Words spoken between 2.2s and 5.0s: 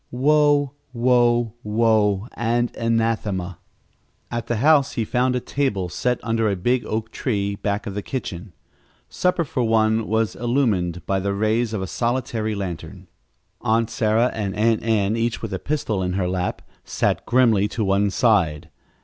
and anathema! At the house